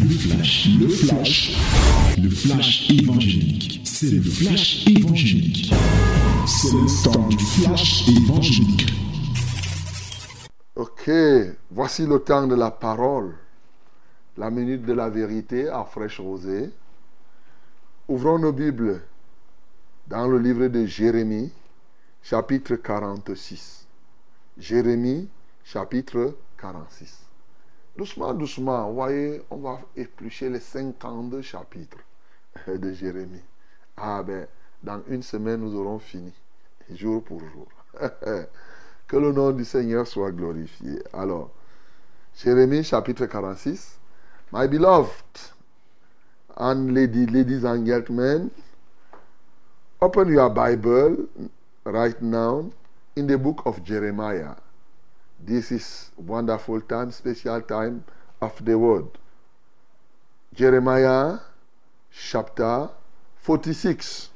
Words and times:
Le 0.00 0.08
flash, 0.08 0.68
le 0.78 0.88
flash, 0.88 1.58
le 2.22 2.30
flash 2.30 2.90
évangélique. 2.90 3.80
C'est 3.84 4.10
le 4.10 4.22
flash 4.22 4.86
évangélique. 4.86 5.72
C'est 6.46 6.72
le 6.72 7.02
temps 7.02 7.28
du 7.28 7.38
flash 7.38 8.08
évangélique. 8.08 8.92
Ok, 10.76 11.10
voici 11.72 12.06
le 12.06 12.20
temps 12.20 12.46
de 12.46 12.54
la 12.54 12.70
parole. 12.70 13.34
La 14.36 14.50
minute 14.50 14.84
de 14.84 14.92
la 14.92 15.08
vérité 15.08 15.68
à 15.68 15.82
fraîche 15.82 16.20
rosée. 16.20 16.70
Ouvrons 18.06 18.38
nos 18.38 18.52
Bibles 18.52 19.02
dans 20.06 20.28
le 20.28 20.38
livre 20.38 20.68
de 20.68 20.86
Jérémie, 20.86 21.50
chapitre 22.22 22.76
46. 22.76 23.86
Jérémie, 24.58 25.28
chapitre 25.64 26.36
46. 26.60 27.27
Doucement, 27.98 28.32
doucement, 28.32 28.86
vous 28.90 28.94
voyez, 28.94 29.42
on 29.50 29.56
va 29.56 29.80
éplucher 29.96 30.48
les 30.48 30.60
52 30.60 31.42
chapitres 31.42 31.98
de 32.68 32.92
Jérémie. 32.92 33.42
Ah 33.96 34.22
ben, 34.22 34.46
dans 34.84 35.02
une 35.08 35.24
semaine, 35.24 35.62
nous 35.62 35.74
aurons 35.74 35.98
fini, 35.98 36.32
jour 36.94 37.24
pour 37.24 37.40
jour. 37.40 37.66
que 39.08 39.16
le 39.16 39.32
nom 39.32 39.50
du 39.50 39.64
Seigneur 39.64 40.06
soit 40.06 40.30
glorifié. 40.30 41.02
Alors, 41.12 41.50
Jérémie 42.36 42.84
chapitre 42.84 43.26
46. 43.26 43.98
My 44.52 44.68
beloved 44.68 45.10
and 46.56 46.94
lady, 46.94 47.26
ladies 47.26 47.64
and 47.64 47.84
gentlemen, 47.84 48.48
open 50.00 50.32
your 50.32 50.50
Bible 50.50 51.26
right 51.84 52.22
now 52.22 52.70
in 53.16 53.26
the 53.26 53.36
book 53.36 53.62
of 53.66 53.82
Jeremiah. 53.82 54.54
This 55.40 55.70
is 55.70 56.10
wonderful 56.16 56.80
time, 56.80 57.12
special 57.12 57.60
time 57.62 58.04
of 58.40 58.64
the 58.64 58.76
word. 58.76 59.06
Jeremiah 60.54 61.38
chapter 62.10 62.90
46. 63.36 64.30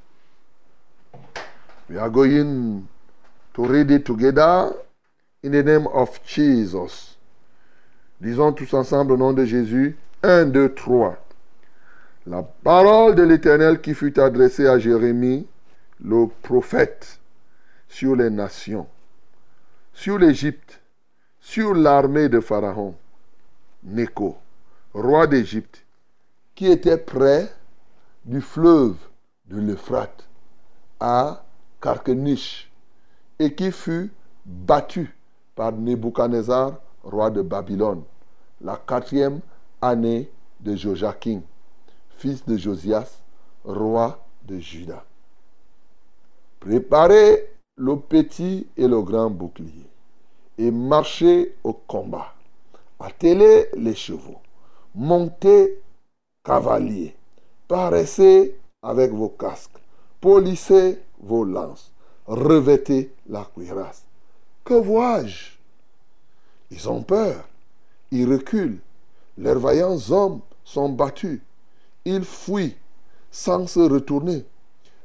We 1.89 1.99
are 1.99 2.09
going 2.09 2.89
to 3.55 3.65
read 3.65 3.91
it 3.91 4.07
together 4.07 4.73
in 5.43 5.53
the 5.53 5.63
name 5.63 5.89
of 5.89 6.21
Jesus. 6.25 7.17
Disons 8.21 8.53
tous 8.53 8.73
ensemble 8.73 9.13
au 9.13 9.17
nom 9.17 9.33
de 9.33 9.45
Jésus. 9.45 9.97
1, 10.23 10.47
2, 10.47 10.75
3. 10.75 11.19
La 12.29 12.43
parole 12.43 13.17
de 13.17 13.25
l'Éternel 13.25 13.81
qui 13.81 13.95
fut 13.95 14.19
adressée 14.21 14.69
à 14.69 14.79
Jérémie, 14.79 15.48
le 16.01 16.29
prophète, 16.43 17.19
sur 17.89 18.15
les 18.15 18.31
nations, 18.31 18.87
sur 19.93 20.19
l'Égypte, 20.19 20.82
sur 21.43 21.75
l'armée 21.75 22.29
de 22.29 22.39
Pharaon, 22.39 22.95
Néco, 23.83 24.37
roi 24.95 25.27
d'Égypte, 25.27 25.85
qui 26.55 26.67
était 26.67 26.97
près 26.97 27.53
du 28.25 28.41
fleuve 28.41 28.95
de 29.47 29.59
l'Euphrate, 29.59 30.29
à 31.01 31.45
Carchemish, 31.81 32.70
et 33.41 33.53
qui 33.55 33.73
fut 33.73 34.13
battu 34.47 35.15
par 35.57 35.73
Nebuchadnezzar, 35.73 36.75
roi 37.03 37.29
de 37.31 37.43
Babylone, 37.43 38.05
la 38.61 38.77
quatrième 38.77 39.41
année 39.81 40.31
de 40.61 40.77
Joachim, 40.77 41.43
fils 42.19 42.47
de 42.47 42.57
Josias, 42.57 43.20
roi 43.65 44.25
de 44.45 44.59
Juda. 44.61 45.05
Préparez 46.61 47.51
le 47.77 47.97
petit 47.97 48.69
et 48.77 48.87
le 48.87 49.03
grand 49.03 49.29
bouclier 49.29 49.92
et 50.58 50.70
marchez 50.70 51.55
au 51.64 51.72
combat. 51.72 52.34
Attelez 53.00 53.67
les 53.77 53.95
chevaux, 53.95 54.41
montez 54.95 55.81
cavaliers, 56.45 57.17
paraissez 57.67 58.56
avec 58.83 59.12
vos 59.12 59.30
casques, 59.30 59.78
polissez 60.20 61.00
vos 61.20 61.45
lances, 61.45 61.92
revêtez 62.27 63.12
la 63.29 63.45
cuirasse. 63.55 64.05
Que 64.64 64.74
vois-je? 64.74 65.52
Ils 66.70 66.89
ont 66.89 67.02
peur, 67.02 67.45
ils 68.12 68.30
reculent, 68.30 68.79
leurs 69.36 69.58
vaillants 69.58 69.98
hommes 70.11 70.41
sont 70.64 70.91
battus, 70.91 71.41
ils 72.05 72.24
fuient 72.24 72.77
sans 73.30 73.67
se 73.67 73.80
retourner. 73.80 74.45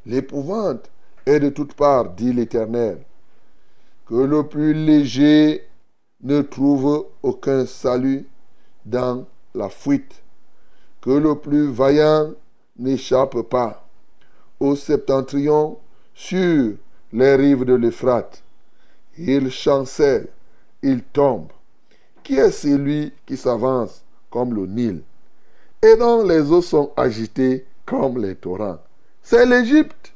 L'épouvante 0.06 0.90
est 1.25 1.40
de 1.40 1.50
toutes 1.50 1.74
parts, 1.74 2.09
dit 2.09 2.31
l'Éternel. 2.31 3.00
Que 4.07 4.16
le 4.16 4.47
plus 4.47 4.73
léger 4.73 5.68
ne 6.22 6.41
trouve 6.41 7.07
aucun 7.23 7.66
salut 7.66 8.25
dans 8.85 9.25
la 9.53 9.68
fuite. 9.68 10.23
Que 11.01 11.09
le 11.09 11.35
plus 11.35 11.69
vaillant 11.69 12.31
n'échappe 12.78 13.41
pas. 13.41 13.85
Au 14.62 14.78
septentrion, 14.78 15.78
sur 16.13 16.75
les 17.12 17.35
rives 17.35 17.66
de 17.66 17.73
l'Euphrate, 17.73 18.44
il 19.18 19.51
chancelle, 19.51 20.29
il 20.81 21.03
tombe. 21.03 21.50
Qui 22.24 22.35
est 22.35 22.51
celui 22.51 23.12
qui 23.25 23.35
s'avance 23.35 24.06
comme 24.29 24.53
le 24.53 24.68
Nil? 24.68 25.01
Et 25.81 25.97
dont 25.97 26.25
les 26.25 26.50
eaux 26.50 26.62
sont 26.62 26.94
agitées 26.95 27.66
comme 27.85 28.22
les 28.22 28.35
torrents 28.35 28.79
C'est 29.22 29.45
l'Égypte. 29.45 30.13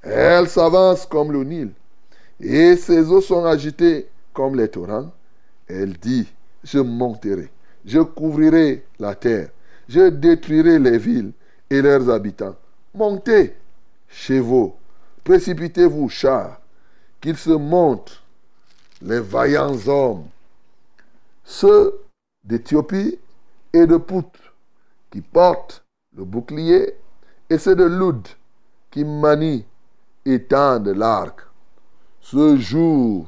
Elle 0.00 0.48
s'avance 0.48 1.06
comme 1.06 1.32
le 1.32 1.42
Nil 1.42 1.72
et 2.40 2.76
ses 2.76 3.10
eaux 3.10 3.20
sont 3.20 3.44
agitées 3.44 4.08
comme 4.32 4.56
les 4.56 4.68
torrents. 4.68 5.12
Elle 5.66 5.94
dit, 5.94 6.28
je 6.62 6.78
monterai, 6.78 7.50
je 7.84 8.00
couvrirai 8.00 8.84
la 8.98 9.14
terre, 9.14 9.50
je 9.88 10.08
détruirai 10.08 10.78
les 10.78 10.98
villes 10.98 11.32
et 11.70 11.80
leurs 11.80 12.10
habitants. 12.10 12.56
Montez, 12.94 13.54
chevaux, 14.08 14.76
précipitez-vous, 15.24 16.08
chars, 16.08 16.60
qu'ils 17.20 17.36
se 17.36 17.50
montent, 17.50 18.22
les 19.02 19.20
vaillants 19.20 19.76
hommes, 19.86 20.26
ceux 21.44 22.00
d'Éthiopie 22.44 23.18
et 23.72 23.86
de 23.86 23.96
Pout, 23.96 24.30
qui 25.10 25.20
portent 25.20 25.84
le 26.16 26.24
bouclier, 26.24 26.94
et 27.50 27.58
ceux 27.58 27.74
de 27.76 27.84
Loud, 27.84 28.26
qui 28.90 29.04
manient 29.04 29.64
et 30.24 30.42
tendent 30.42 30.88
l'arc. 30.88 31.40
Ce 32.26 32.56
jour 32.56 33.26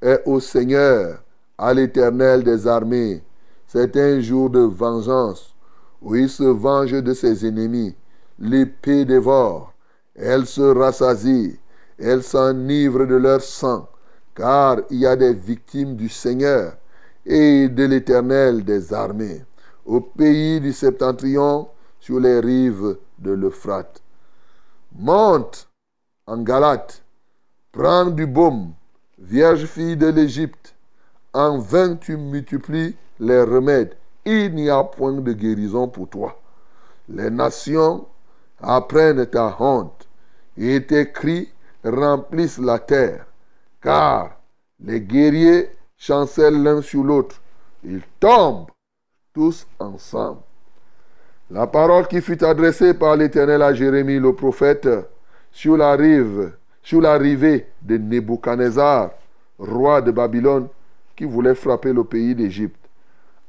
est 0.00 0.22
au 0.24 0.38
Seigneur, 0.38 1.24
à 1.58 1.74
l'Éternel 1.74 2.44
des 2.44 2.68
armées. 2.68 3.20
C'est 3.66 3.96
un 3.96 4.20
jour 4.20 4.48
de 4.48 4.60
vengeance, 4.60 5.56
où 6.00 6.14
il 6.14 6.28
se 6.28 6.44
venge 6.44 6.92
de 6.92 7.14
ses 7.14 7.44
ennemis. 7.44 7.96
L'épée 8.38 9.04
dévore, 9.04 9.74
elle 10.14 10.46
se 10.46 10.60
rassasie, 10.60 11.58
elle 11.98 12.22
s'enivre 12.22 13.06
de 13.06 13.16
leur 13.16 13.42
sang, 13.42 13.88
car 14.36 14.82
il 14.88 15.00
y 15.00 15.06
a 15.06 15.16
des 15.16 15.34
victimes 15.34 15.96
du 15.96 16.08
Seigneur 16.08 16.76
et 17.26 17.68
de 17.68 17.84
l'Éternel 17.86 18.64
des 18.64 18.94
armées, 18.94 19.44
au 19.84 20.00
pays 20.00 20.60
du 20.60 20.72
septentrion, 20.72 21.66
sur 21.98 22.20
les 22.20 22.38
rives 22.38 22.98
de 23.18 23.32
l'Euphrate. 23.32 24.00
Monte 24.96 25.68
en 26.28 26.38
Galate, 26.38 27.02
prends 27.72 28.06
du 28.06 28.26
baume, 28.26 28.72
vierge 29.18 29.66
fille 29.66 29.96
de 29.96 30.08
l'Égypte. 30.08 30.74
En 31.32 31.58
vain 31.58 31.96
tu 31.96 32.16
multiplies 32.16 32.96
les 33.20 33.42
remèdes, 33.42 33.94
il 34.24 34.54
n'y 34.54 34.70
a 34.70 34.82
point 34.82 35.12
de 35.12 35.32
guérison 35.32 35.88
pour 35.88 36.08
toi. 36.08 36.40
Les 37.08 37.30
nations 37.30 38.06
apprennent 38.60 39.26
ta 39.26 39.56
honte 39.58 40.08
et 40.56 40.84
tes 40.84 41.10
cris 41.10 41.48
remplissent 41.84 42.58
la 42.58 42.78
terre, 42.78 43.26
car 43.80 44.38
les 44.80 45.00
guerriers 45.00 45.70
chancellent 45.96 46.62
l'un 46.62 46.82
sur 46.82 47.04
l'autre. 47.04 47.40
Ils 47.84 48.02
tombent 48.20 48.70
tous 49.32 49.66
ensemble. 49.78 50.40
La 51.50 51.66
parole 51.66 52.06
qui 52.08 52.20
fut 52.20 52.44
adressée 52.44 52.92
par 52.92 53.16
l'Éternel 53.16 53.62
à 53.62 53.72
Jérémie 53.72 54.18
le 54.18 54.34
prophète 54.34 54.88
sur 55.50 55.76
la 55.76 55.92
rive, 55.92 56.52
sur 56.88 57.02
l'arrivée 57.02 57.66
de 57.82 57.98
Nebuchadnezzar, 57.98 59.10
roi 59.58 60.00
de 60.00 60.10
Babylone, 60.10 60.68
qui 61.14 61.24
voulait 61.24 61.54
frapper 61.54 61.92
le 61.92 62.02
pays 62.02 62.34
d'Égypte. 62.34 62.80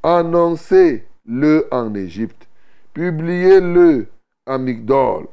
Annoncez-le 0.03 1.65
en 1.71 1.95
Égypte. 1.95 2.49
Publiez-le 2.93 4.07
à 4.45 4.57
Migdol. 4.57 5.27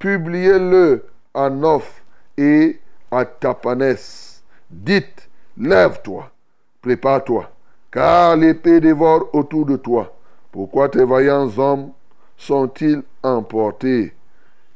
Publiez-le 0.00 1.04
à 1.32 1.48
Noph 1.50 2.02
et 2.36 2.80
à 3.12 3.24
Tapanès. 3.24 4.42
Dites, 4.68 5.28
lève-toi, 5.56 6.32
prépare-toi, 6.80 7.48
car 7.92 8.36
l'épée 8.36 8.80
dévore 8.80 9.32
autour 9.32 9.66
de 9.66 9.76
toi. 9.76 10.12
Pourquoi 10.50 10.88
tes 10.88 11.04
vaillants 11.04 11.56
hommes 11.56 11.92
sont-ils 12.36 13.04
emportés? 13.22 14.14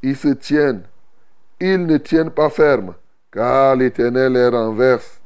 Ils 0.04 0.14
se 0.14 0.28
tiennent, 0.28 0.84
ils 1.60 1.86
ne 1.86 1.96
tiennent 1.96 2.30
pas 2.30 2.50
ferme, 2.50 2.94
car 3.32 3.76
l'Éternel 3.76 4.32
les 4.32 4.48
renverse. 4.48 5.20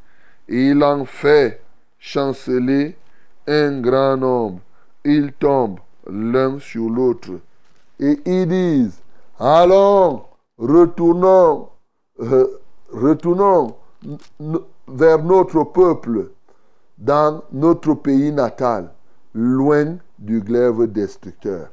Il 0.48 0.82
en 0.82 1.04
fait 1.04 1.62
chanceler 1.98 2.96
un 3.46 3.80
grand 3.80 4.16
nombre. 4.16 4.60
Ils 5.04 5.32
tombent, 5.32 5.80
l'un 6.08 6.58
sur 6.58 6.88
l'autre. 6.88 7.30
Et 7.98 8.20
ils 8.24 8.46
disent, 8.46 9.00
allons, 9.38 10.24
retournons, 10.58 11.68
euh, 12.20 12.46
retournons 12.92 13.76
vers 14.88 15.22
notre 15.22 15.64
peuple, 15.64 16.30
dans 16.98 17.42
notre 17.50 17.94
pays 17.94 18.30
natal, 18.30 18.90
loin 19.34 19.96
du 20.18 20.40
glaive 20.40 20.86
destructeur. 20.86 21.68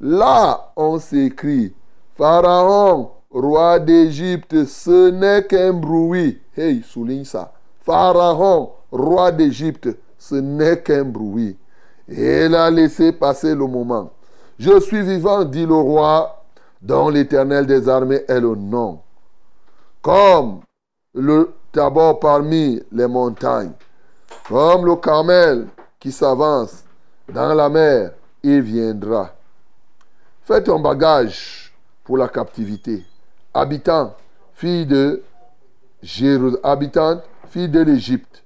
Là, 0.00 0.72
on 0.76 0.98
s'écrit, 0.98 1.74
Pharaon, 2.16 3.10
roi 3.34 3.80
d'Égypte, 3.80 4.64
ce 4.64 5.10
n'est 5.10 5.44
qu'un 5.44 5.72
bruit. 5.72 6.40
Hey, 6.56 6.82
souligne 6.82 7.24
ça. 7.24 7.52
Pharaon, 7.80 8.70
roi 8.90 9.32
d'Égypte, 9.32 9.88
ce 10.16 10.36
n'est 10.36 10.80
qu'un 10.80 11.04
bruit. 11.04 11.58
Et 12.08 12.46
il 12.46 12.54
a 12.54 12.70
laissé 12.70 13.12
passer 13.12 13.54
le 13.54 13.66
moment. 13.66 14.12
Je 14.58 14.78
suis 14.80 15.02
vivant, 15.02 15.44
dit 15.44 15.66
le 15.66 15.74
roi, 15.74 16.44
dont 16.80 17.08
l'Éternel 17.08 17.66
des 17.66 17.88
armées 17.88 18.22
est 18.28 18.40
le 18.40 18.54
nom. 18.54 19.00
Comme 20.00 20.60
le 21.12 21.54
tabord 21.72 22.20
parmi 22.20 22.80
les 22.92 23.08
montagnes, 23.08 23.72
comme 24.48 24.86
le 24.86 24.96
Carmel 24.96 25.66
qui 25.98 26.12
s'avance 26.12 26.84
dans 27.32 27.54
la 27.54 27.68
mer, 27.68 28.12
il 28.42 28.60
viendra. 28.60 29.30
Faites 30.42 30.68
un 30.68 30.78
bagage 30.78 31.74
pour 32.04 32.18
la 32.18 32.28
captivité. 32.28 33.02
Habitant, 33.54 34.16
fille 34.54 34.84
de 34.84 35.22
Jérusalem, 36.02 36.60
habitante, 36.64 37.22
fille 37.48 37.68
de 37.68 37.80
l'Égypte. 37.80 38.42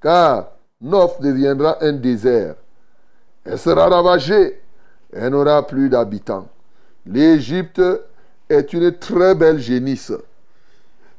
Car 0.00 0.52
Nof 0.80 1.20
deviendra 1.20 1.82
un 1.82 1.94
désert. 1.94 2.56
Elle 3.44 3.58
sera 3.58 3.88
ravagée. 3.88 4.60
Elle 5.12 5.30
n'aura 5.32 5.66
plus 5.66 5.88
d'habitants. 5.88 6.48
L'Égypte 7.06 7.82
est 8.48 8.72
une 8.72 8.96
très 8.96 9.34
belle 9.34 9.58
génisse. 9.58 10.12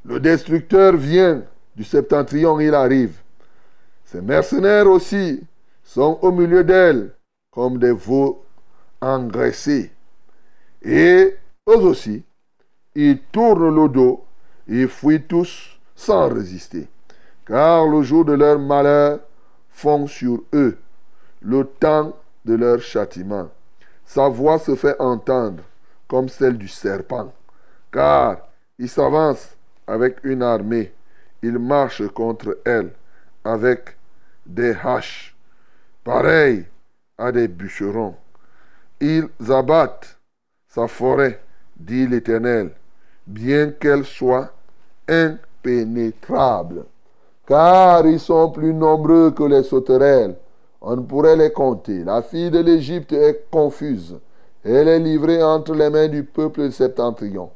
Le 0.05 0.19
destructeur 0.19 0.95
vient 0.95 1.43
du 1.75 1.83
septentrion, 1.83 2.59
il 2.59 2.73
arrive. 2.73 3.17
Ses 4.05 4.21
mercenaires 4.21 4.87
aussi 4.87 5.43
sont 5.83 6.19
au 6.21 6.31
milieu 6.31 6.63
d'elle 6.63 7.13
comme 7.51 7.77
des 7.77 7.91
veaux 7.91 8.43
engraissés. 9.01 9.91
Et 10.81 11.35
eux 11.67 11.77
aussi, 11.77 12.23
ils 12.95 13.19
tournent 13.31 13.75
le 13.75 13.87
dos 13.89 14.23
et 14.67 14.87
fuient 14.87 15.23
tous 15.23 15.79
sans 15.95 16.29
résister. 16.29 16.87
Car 17.45 17.87
le 17.87 18.01
jour 18.01 18.25
de 18.25 18.33
leur 18.33 18.59
malheur 18.59 19.19
fond 19.69 20.07
sur 20.07 20.43
eux, 20.53 20.77
le 21.41 21.63
temps 21.65 22.15
de 22.45 22.55
leur 22.55 22.81
châtiment. 22.81 23.49
Sa 24.05 24.27
voix 24.29 24.59
se 24.59 24.75
fait 24.75 24.99
entendre 24.99 25.63
comme 26.07 26.29
celle 26.29 26.57
du 26.57 26.67
serpent, 26.67 27.33
car 27.91 28.37
il 28.77 28.89
s'avance 28.89 29.55
avec 29.87 30.17
une 30.23 30.43
armée, 30.43 30.93
il 31.41 31.57
marche 31.57 32.05
contre 32.09 32.59
elle 32.65 32.91
avec 33.43 33.97
des 34.45 34.75
haches, 34.83 35.35
pareilles 36.03 36.65
à 37.17 37.31
des 37.31 37.47
bûcherons. 37.47 38.15
Ils 38.99 39.29
abattent 39.49 40.19
sa 40.67 40.87
forêt, 40.87 41.41
dit 41.75 42.07
l'Éternel, 42.07 42.71
bien 43.31 43.71
qu'elle 43.71 44.05
soit 44.05 44.51
impénétrable, 45.07 46.85
car 47.47 48.05
ils 48.05 48.19
sont 48.19 48.51
plus 48.51 48.73
nombreux 48.73 49.31
que 49.31 49.43
les 49.43 49.63
sauterelles. 49.63 50.35
On 50.81 50.95
ne 50.95 51.01
pourrait 51.01 51.35
les 51.35 51.51
compter. 51.51 52.03
La 52.03 52.21
fille 52.21 52.49
de 52.49 52.59
l'Égypte 52.59 53.13
est 53.13 53.45
confuse. 53.51 54.17
Elle 54.63 54.87
est 54.87 54.99
livrée 54.99 55.41
entre 55.43 55.73
les 55.73 55.89
mains 55.89 56.07
du 56.07 56.23
peuple 56.23 56.71
septentrion. 56.71 57.51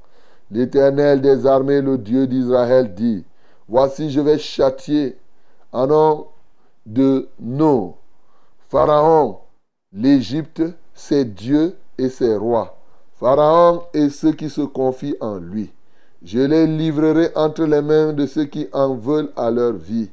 L'Éternel 0.51 1.21
des 1.21 1.45
armées, 1.47 1.81
le 1.81 1.97
Dieu 1.97 2.27
d'Israël, 2.27 2.93
dit, 2.93 3.25
Voici, 3.67 4.11
je 4.11 4.21
vais 4.21 4.37
châtier 4.37 5.17
en 5.71 5.87
nom 5.87 6.27
de 6.85 7.27
nos 7.39 7.95
Pharaon, 8.69 9.39
l'Égypte, 9.91 10.61
ses 10.93 11.25
dieux 11.25 11.75
et 11.97 12.09
ses 12.09 12.35
rois. 12.35 12.77
Pharaon 13.19 13.83
et 13.93 14.09
ceux 14.09 14.33
qui 14.33 14.49
se 14.49 14.61
confient 14.61 15.17
en 15.21 15.37
lui. 15.37 15.71
Je 16.23 16.39
les 16.39 16.67
livrerai 16.67 17.29
entre 17.35 17.63
les 17.63 17.81
mains 17.81 18.13
de 18.13 18.25
ceux 18.25 18.45
qui 18.45 18.67
en 18.73 18.95
veulent 18.95 19.31
à 19.35 19.51
leur 19.51 19.73
vie, 19.73 20.09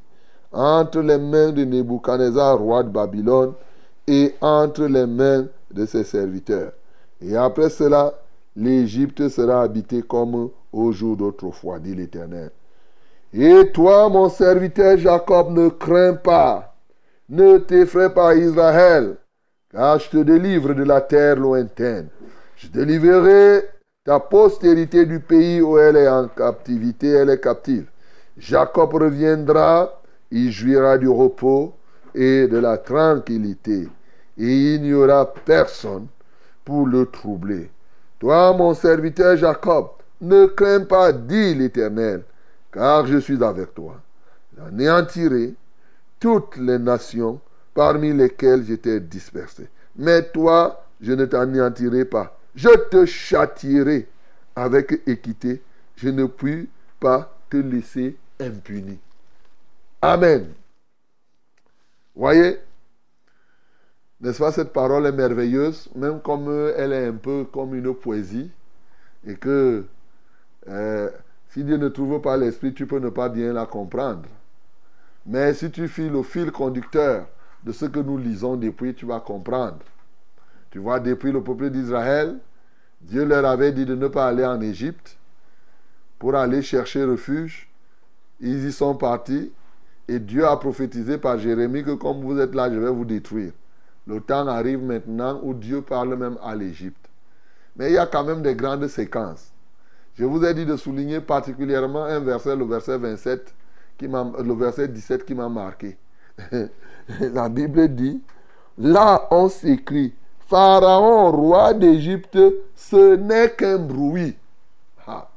entre 0.51 0.99
les 1.01 1.17
mains 1.17 1.51
de 1.51 1.65
Nebuchadnezzar, 1.65 2.57
roi 2.59 2.83
de 2.83 2.89
Babylone, 2.89 3.53
et 4.07 4.35
entre 4.41 4.85
les 4.85 5.07
mains 5.07 5.47
de 5.71 5.85
ses 5.85 6.03
serviteurs. 6.03 6.71
Et 7.21 7.35
après 7.35 7.69
cela, 7.69 8.13
l'Égypte 8.55 9.27
sera 9.29 9.63
habitée 9.63 10.01
comme 10.03 10.49
au 10.71 10.91
jour 10.91 11.17
d'autrefois, 11.17 11.79
dit 11.79 11.95
l'Éternel. 11.95 12.51
Et 13.33 13.71
toi, 13.73 14.09
mon 14.09 14.29
serviteur 14.29 14.97
Jacob, 14.97 15.51
ne 15.51 15.69
crains 15.69 16.13
pas, 16.13 16.75
ne 17.29 17.57
t'effraie 17.57 18.13
pas 18.13 18.35
Israël, 18.35 19.17
car 19.71 19.97
je 19.99 20.09
te 20.09 20.17
délivre 20.17 20.73
de 20.73 20.83
la 20.83 21.01
terre 21.01 21.37
lointaine. 21.37 22.09
Je 22.57 22.67
délivrerai 22.67 23.69
ta 24.03 24.19
postérité 24.19 25.05
du 25.05 25.19
pays 25.19 25.61
où 25.61 25.77
elle 25.77 25.97
est 25.97 26.07
en 26.07 26.27
captivité, 26.27 27.09
elle 27.09 27.29
est 27.29 27.41
captive. 27.41 27.85
Jacob 28.37 28.93
reviendra, 28.93 30.01
il 30.31 30.51
jouira 30.51 30.97
du 30.97 31.07
repos 31.07 31.73
et 32.15 32.47
de 32.47 32.57
la 32.57 32.77
tranquillité, 32.77 33.87
et 34.37 34.73
il 34.75 34.81
n'y 34.81 34.93
aura 34.93 35.31
personne 35.33 36.07
pour 36.65 36.87
le 36.87 37.05
troubler. 37.05 37.69
Toi, 38.19 38.53
mon 38.53 38.73
serviteur 38.73 39.37
Jacob, 39.37 39.89
ne 40.21 40.45
crains 40.45 40.85
pas, 40.85 41.11
dit 41.11 41.53
l'Éternel, 41.55 42.23
car 42.71 43.05
je 43.05 43.17
suis 43.17 43.43
avec 43.43 43.73
toi. 43.73 43.95
J'anéantirai 44.57 45.53
toutes 46.19 46.57
les 46.57 46.79
nations 46.79 47.39
parmi 47.73 48.13
lesquelles 48.13 48.63
j'étais 48.63 48.99
dispersé. 48.99 49.67
Mais 49.95 50.23
toi, 50.23 50.85
je 51.01 51.11
ne 51.11 51.25
t'anéantirai 51.25 52.05
pas. 52.05 52.37
Je 52.55 52.69
te 52.89 53.05
châtierai 53.05 54.07
avec 54.55 55.01
équité. 55.07 55.61
Je 55.95 56.09
ne 56.09 56.25
puis 56.25 56.69
pas 56.99 57.35
te 57.49 57.57
laisser 57.57 58.17
impuni. 58.39 58.99
Amen. 60.01 60.53
Voyez, 62.15 62.59
n'est-ce 64.21 64.39
pas, 64.39 64.51
cette 64.51 64.71
parole 64.71 65.05
est 65.05 65.11
merveilleuse, 65.11 65.89
même 65.95 66.21
comme 66.21 66.71
elle 66.77 66.93
est 66.93 67.07
un 67.07 67.13
peu 67.13 67.45
comme 67.45 67.73
une 67.73 67.93
poésie, 67.93 68.51
et 69.25 69.35
que 69.35 69.85
euh, 70.67 71.09
si 71.49 71.63
Dieu 71.63 71.77
ne 71.77 71.89
trouve 71.89 72.21
pas 72.21 72.37
l'esprit, 72.37 72.73
tu 72.73 72.85
peux 72.85 72.99
ne 72.99 73.09
pas 73.09 73.29
bien 73.29 73.53
la 73.53 73.65
comprendre. 73.65 74.29
Mais 75.25 75.53
si 75.53 75.71
tu 75.71 75.87
files 75.87 76.11
le 76.11 76.23
fil 76.23 76.51
conducteur 76.51 77.27
de 77.63 77.71
ce 77.71 77.85
que 77.85 77.99
nous 77.99 78.17
lisons 78.17 78.55
depuis, 78.55 78.93
tu 78.93 79.05
vas 79.05 79.19
comprendre. 79.19 79.79
Tu 80.73 80.79
vois, 80.79 80.99
depuis 80.99 81.31
le 81.31 81.43
peuple 81.43 81.69
d'Israël, 81.69 82.39
Dieu 82.99 83.25
leur 83.25 83.45
avait 83.45 83.71
dit 83.71 83.85
de 83.85 83.93
ne 83.93 84.07
pas 84.07 84.25
aller 84.25 84.43
en 84.43 84.59
Égypte 84.59 85.19
pour 86.17 86.33
aller 86.33 86.63
chercher 86.63 87.03
refuge. 87.03 87.69
Ils 88.41 88.65
y 88.65 88.71
sont 88.71 88.95
partis 88.95 89.51
et 90.07 90.17
Dieu 90.17 90.47
a 90.47 90.57
prophétisé 90.57 91.19
par 91.19 91.37
Jérémie 91.37 91.83
que 91.83 91.91
comme 91.91 92.21
vous 92.21 92.39
êtes 92.39 92.55
là, 92.55 92.73
je 92.73 92.79
vais 92.79 92.89
vous 92.89 93.05
détruire. 93.05 93.51
Le 94.07 94.19
temps 94.19 94.47
arrive 94.47 94.81
maintenant 94.81 95.39
où 95.43 95.53
Dieu 95.53 95.83
parle 95.83 96.15
même 96.15 96.39
à 96.41 96.55
l'Égypte. 96.55 97.07
Mais 97.75 97.91
il 97.91 97.93
y 97.93 97.99
a 97.99 98.07
quand 98.07 98.23
même 98.23 98.41
des 98.41 98.55
grandes 98.55 98.87
séquences. 98.87 99.51
Je 100.15 100.25
vous 100.25 100.43
ai 100.43 100.55
dit 100.55 100.65
de 100.65 100.75
souligner 100.75 101.21
particulièrement 101.21 102.05
un 102.05 102.19
verset, 102.19 102.55
le 102.55 102.65
verset 102.65 102.97
27, 102.97 103.53
qui 103.99 104.07
le 104.07 104.53
verset 104.55 104.87
17 104.87 105.23
qui 105.23 105.35
m'a 105.35 105.49
marqué. 105.49 105.99
La 107.19 107.47
Bible 107.47 107.89
dit, 107.89 108.23
là 108.79 109.27
on 109.29 109.49
s'écrit, 109.49 110.15
Pharaon, 110.53 111.31
roi 111.31 111.73
d'Égypte, 111.73 112.37
ce 112.75 113.15
n'est 113.15 113.49
qu'un 113.55 113.79
bruit. 113.79 114.37
Ah. 115.07 115.27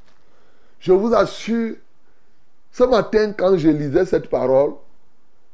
Je 0.78 0.92
vous 0.92 1.14
assure, 1.14 1.76
ce 2.70 2.85
matin 2.85 3.32
quand 3.32 3.56
je 3.56 3.70
lisais 3.70 4.04
cette 4.04 4.28
parole, 4.28 4.75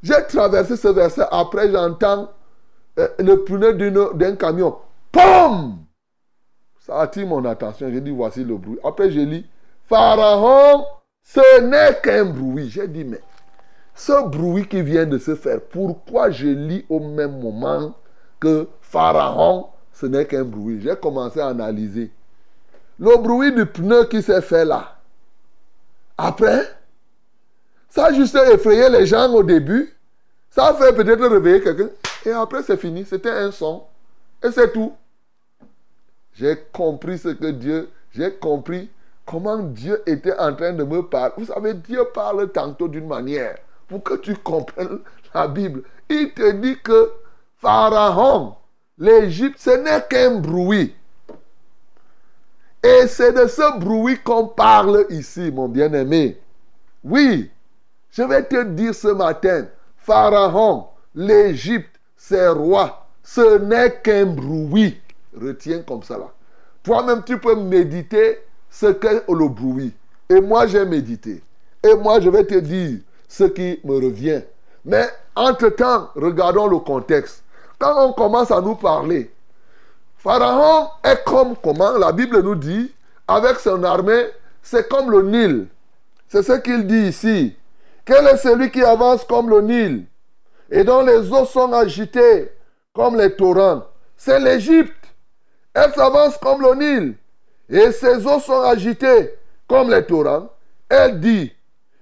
j'ai 0.02 0.20
traversé 0.28 0.76
ce 0.76 0.88
verset, 0.88 1.22
après 1.30 1.70
j'entends 1.70 2.28
euh, 2.98 3.06
le 3.20 3.44
pneu 3.44 3.72
d'un 4.14 4.34
camion. 4.34 4.78
POM 5.12 5.76
Ça 6.80 7.02
attire 7.02 7.28
mon 7.28 7.44
attention. 7.44 7.88
J'ai 7.88 8.00
dit, 8.00 8.10
voici 8.10 8.42
le 8.42 8.56
bruit. 8.56 8.80
Après, 8.82 9.12
je 9.12 9.20
lis, 9.20 9.46
Pharaon, 9.84 10.86
ce 11.22 11.60
n'est 11.60 12.00
qu'un 12.02 12.24
bruit. 12.24 12.68
J'ai 12.68 12.88
dit, 12.88 13.04
mais 13.04 13.20
ce 13.94 14.26
bruit 14.26 14.66
qui 14.66 14.82
vient 14.82 15.06
de 15.06 15.18
se 15.18 15.36
faire, 15.36 15.60
pourquoi 15.60 16.32
je 16.32 16.48
lis 16.48 16.84
au 16.88 16.98
même 16.98 17.40
moment 17.40 17.94
que 18.40 18.66
Pharaon, 18.92 19.70
ce 19.94 20.04
n'est 20.04 20.26
qu'un 20.26 20.44
bruit 20.44 20.78
J'ai 20.82 20.94
commencé 20.96 21.40
à 21.40 21.48
analyser. 21.48 22.10
Le 22.98 23.16
bruit 23.16 23.50
du 23.50 23.64
pneu 23.64 24.04
qui 24.04 24.20
s'est 24.20 24.42
fait 24.42 24.66
là. 24.66 24.98
Après, 26.18 26.68
ça 27.88 28.06
a 28.06 28.12
juste 28.12 28.34
effrayé 28.34 28.90
les 28.90 29.06
gens 29.06 29.32
au 29.32 29.42
début. 29.42 29.96
Ça 30.50 30.66
a 30.66 30.74
fait 30.74 30.92
peut-être 30.92 31.26
réveiller 31.26 31.62
quelqu'un. 31.62 31.88
Et 32.26 32.32
après, 32.32 32.62
c'est 32.62 32.76
fini. 32.76 33.06
C'était 33.06 33.30
un 33.30 33.50
son. 33.50 33.82
Et 34.44 34.50
c'est 34.50 34.70
tout. 34.74 34.92
J'ai 36.34 36.58
compris 36.70 37.16
ce 37.16 37.28
que 37.28 37.46
Dieu, 37.50 37.88
j'ai 38.10 38.34
compris 38.34 38.90
comment 39.24 39.56
Dieu 39.56 40.02
était 40.04 40.38
en 40.38 40.54
train 40.54 40.74
de 40.74 40.84
me 40.84 41.02
parler. 41.02 41.32
Vous 41.38 41.46
savez, 41.46 41.72
Dieu 41.72 42.04
parle 42.12 42.52
tantôt 42.52 42.88
d'une 42.88 43.08
manière. 43.08 43.56
Pour 43.88 44.02
que 44.02 44.14
tu 44.14 44.34
comprennes 44.36 44.98
la 45.34 45.48
Bible, 45.48 45.82
il 46.10 46.34
te 46.34 46.50
dit 46.52 46.78
que 46.82 47.10
Pharaon, 47.58 48.56
l'Égypte, 48.98 49.58
ce 49.58 49.70
n'est 49.70 50.04
qu'un 50.08 50.36
bruit. 50.36 50.94
Et 52.82 53.06
c'est 53.06 53.32
de 53.32 53.46
ce 53.46 53.78
bruit 53.78 54.18
qu'on 54.22 54.48
parle 54.48 55.06
ici, 55.10 55.50
mon 55.52 55.68
bien-aimé. 55.68 56.38
Oui, 57.04 57.50
je 58.10 58.22
vais 58.22 58.42
te 58.44 58.62
dire 58.64 58.94
ce 58.94 59.08
matin, 59.08 59.66
Pharaon, 59.96 60.88
l'Égypte, 61.14 62.00
ses 62.16 62.48
rois, 62.48 63.06
ce 63.22 63.58
n'est 63.58 64.00
qu'un 64.02 64.26
bruit. 64.26 65.00
Retiens 65.40 65.82
comme 65.82 66.02
ça 66.02 66.18
là. 66.18 66.30
Toi-même, 66.82 67.22
tu 67.24 67.38
peux 67.38 67.54
méditer 67.54 68.40
ce 68.68 68.86
qu'est 68.86 69.22
le 69.28 69.48
bruit. 69.48 69.92
Et 70.28 70.40
moi, 70.40 70.66
j'ai 70.66 70.84
médité. 70.84 71.42
Et 71.82 71.94
moi, 71.94 72.20
je 72.20 72.28
vais 72.28 72.44
te 72.44 72.56
dire 72.56 72.98
ce 73.28 73.44
qui 73.44 73.80
me 73.84 73.94
revient. 73.94 74.42
Mais 74.84 75.06
entre-temps, 75.36 76.10
regardons 76.16 76.66
le 76.66 76.78
contexte. 76.78 77.44
Quand 77.82 78.10
on 78.10 78.12
commence 78.12 78.52
à 78.52 78.60
nous 78.60 78.76
parler, 78.76 79.28
Pharaon 80.18 80.86
est 81.02 81.24
comme 81.24 81.56
comment 81.56 81.98
la 81.98 82.12
Bible 82.12 82.40
nous 82.40 82.54
dit, 82.54 82.94
avec 83.26 83.58
son 83.58 83.82
armée, 83.82 84.26
c'est 84.62 84.88
comme 84.88 85.10
le 85.10 85.22
Nil. 85.22 85.66
C'est 86.28 86.44
ce 86.44 86.52
qu'il 86.52 86.86
dit 86.86 87.08
ici. 87.08 87.56
Quel 88.04 88.28
est 88.28 88.36
celui 88.36 88.70
qui 88.70 88.84
avance 88.84 89.24
comme 89.24 89.50
le 89.50 89.62
Nil 89.62 90.04
et 90.70 90.84
dont 90.84 91.04
les 91.04 91.28
eaux 91.32 91.44
sont 91.44 91.72
agitées 91.72 92.52
comme 92.92 93.16
les 93.16 93.34
torrents? 93.34 93.82
C'est 94.16 94.38
l'Égypte. 94.38 95.06
Elle 95.74 95.92
s'avance 95.92 96.36
comme 96.36 96.62
le 96.62 96.76
Nil 96.76 97.14
et 97.68 97.90
ses 97.90 98.24
eaux 98.24 98.38
sont 98.38 98.62
agitées 98.62 99.34
comme 99.66 99.90
les 99.90 100.06
torrents. 100.06 100.50
Elle 100.88 101.18
dit, 101.18 101.52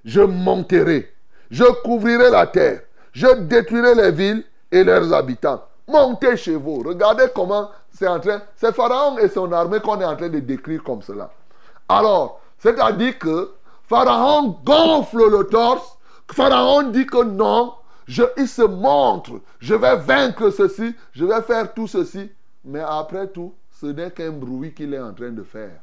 je 0.04 0.20
monterai, 0.20 1.10
je 1.50 1.64
couvrirai 1.84 2.28
la 2.28 2.46
terre, 2.46 2.82
je 3.12 3.28
détruirai 3.28 3.94
les 3.94 4.10
villes 4.10 4.44
et 4.70 4.84
leurs 4.84 5.14
habitants. 5.14 5.62
Montez 5.90 6.37
chez 6.37 6.54
vous. 6.54 6.82
Regardez 6.82 7.26
comment 7.35 7.70
c'est 7.92 8.06
en 8.06 8.20
train. 8.20 8.42
C'est 8.56 8.75
Pharaon 8.75 9.18
et 9.18 9.28
son 9.28 9.50
armée 9.52 9.80
qu'on 9.80 10.00
est 10.00 10.04
en 10.04 10.16
train 10.16 10.28
de 10.28 10.38
décrire 10.38 10.82
comme 10.85 11.02
cela. 11.02 11.30
Alors, 11.88 12.40
c'est-à-dire 12.59 13.18
que 13.18 13.52
Pharaon 13.88 14.56
gonfle 14.64 15.28
le 15.30 15.44
torse. 15.44 15.99
Pharaon 16.32 16.90
dit 16.90 17.06
que 17.06 17.25
non, 17.25 17.75
il 18.37 18.49
se 18.49 18.62
montre. 18.62 19.40
Je 19.59 19.75
vais 19.75 19.97
vaincre 19.97 20.50
ceci, 20.50 20.94
je 21.12 21.25
vais 21.25 21.42
faire 21.42 21.75
tout 21.75 21.88
ceci. 21.88 22.30
Mais 22.64 22.80
après 22.80 23.28
tout, 23.28 23.54
ce 23.80 23.87
n'est 23.87 24.11
qu'un 24.11 24.30
bruit 24.30 24.75
qu'il 24.75 24.94
est 24.94 25.00
en 25.00 25.12
train 25.12 25.30
de 25.30 25.42
faire. 25.42 25.80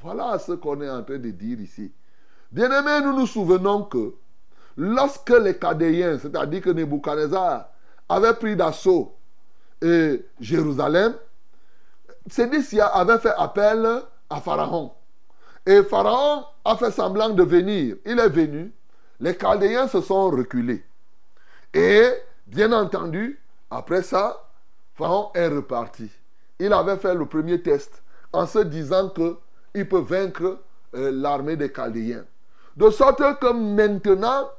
Voilà 0.00 0.38
ce 0.38 0.52
qu'on 0.52 0.80
est 0.80 0.88
en 0.90 1.02
train 1.02 1.18
de 1.18 1.30
dire 1.30 1.60
ici. 1.60 1.92
Bien-aimés, 2.52 3.04
nous 3.04 3.18
nous 3.18 3.26
souvenons 3.26 3.82
que 3.82 4.14
lorsque 4.76 5.30
les 5.30 5.58
Cadéens, 5.58 6.18
c'est-à-dire 6.18 6.62
que 6.62 6.70
Nebuchadnezzar, 6.70 7.68
avait 8.08 8.34
pris 8.34 8.54
d'assaut 8.54 9.15
Jérusalem, 10.40 11.14
Sédécia 12.28 12.86
avait 12.86 13.18
fait 13.18 13.34
appel 13.36 14.02
à 14.28 14.40
Pharaon. 14.40 14.92
Et 15.64 15.82
Pharaon 15.82 16.44
a 16.64 16.76
fait 16.76 16.90
semblant 16.90 17.30
de 17.30 17.42
venir. 17.42 17.96
Il 18.04 18.18
est 18.18 18.28
venu. 18.28 18.72
Les 19.20 19.36
Chaldéens 19.36 19.88
se 19.88 20.00
sont 20.00 20.30
reculés. 20.30 20.84
Et, 21.72 22.08
bien 22.46 22.72
entendu, 22.72 23.40
après 23.70 24.02
ça, 24.02 24.48
Pharaon 24.94 25.30
est 25.34 25.48
reparti. 25.48 26.10
Il 26.58 26.72
avait 26.72 26.96
fait 26.96 27.14
le 27.14 27.26
premier 27.26 27.60
test 27.62 28.02
en 28.32 28.46
se 28.46 28.60
disant 28.60 29.10
qu'il 29.10 29.88
peut 29.88 30.00
vaincre 30.00 30.60
euh, 30.94 31.10
l'armée 31.12 31.56
des 31.56 31.72
Chaldéens. 31.72 32.24
De 32.76 32.90
sorte 32.90 33.22
que 33.40 33.52
maintenant, 33.52 34.50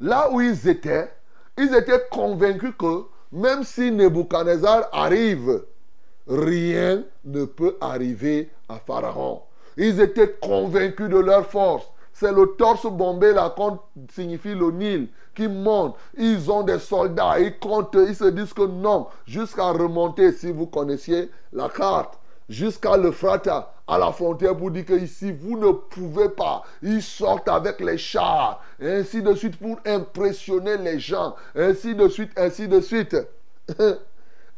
là 0.00 0.30
où 0.30 0.40
ils 0.40 0.68
étaient, 0.68 1.12
ils 1.56 1.74
étaient 1.74 2.06
convaincus 2.10 2.72
que 2.78 3.04
même 3.34 3.64
si 3.64 3.90
Nebuchadnezzar 3.90 4.88
arrive, 4.92 5.64
rien 6.26 7.02
ne 7.24 7.44
peut 7.44 7.76
arriver 7.80 8.48
à 8.68 8.76
Pharaon. 8.76 9.42
Ils 9.76 10.00
étaient 10.00 10.36
convaincus 10.40 11.08
de 11.08 11.18
leur 11.18 11.44
force. 11.46 11.84
C'est 12.12 12.32
le 12.32 12.46
torse 12.56 12.86
bombé 12.86 13.32
là 13.32 13.52
qu'on 13.54 13.80
signifie 14.14 14.54
le 14.54 14.70
Nil 14.70 15.08
qui 15.34 15.48
monte. 15.48 15.96
Ils 16.16 16.48
ont 16.48 16.62
des 16.62 16.78
soldats, 16.78 17.40
ils 17.40 17.58
comptent, 17.58 17.96
ils 18.08 18.14
se 18.14 18.26
disent 18.26 18.52
que 18.52 18.66
non, 18.66 19.08
jusqu'à 19.26 19.72
remonter, 19.72 20.30
si 20.30 20.52
vous 20.52 20.66
connaissiez 20.66 21.28
la 21.52 21.68
carte, 21.68 22.16
jusqu'à 22.48 22.96
l'Euphrata, 22.96 23.72
à 23.86 23.98
la 23.98 24.12
frontière 24.12 24.56
pour 24.56 24.70
dire 24.70 24.84
que 24.84 24.94
ici, 24.94 25.32
vous 25.32 25.58
ne 25.58 25.72
pouvez 25.72 26.28
pas. 26.28 26.62
Ils 26.82 27.02
sortent 27.02 27.48
avec 27.48 27.80
les 27.80 27.98
chars, 27.98 28.62
et 28.80 28.90
ainsi 28.90 29.22
de 29.22 29.34
suite, 29.34 29.58
pour 29.58 29.78
impressionner 29.84 30.76
les 30.76 30.98
gens, 30.98 31.34
ainsi 31.54 31.94
de 31.94 32.08
suite, 32.08 32.30
ainsi 32.36 32.68
de 32.68 32.80
suite. 32.80 33.16